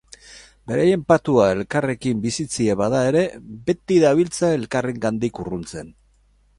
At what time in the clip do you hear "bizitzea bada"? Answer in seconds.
2.25-3.03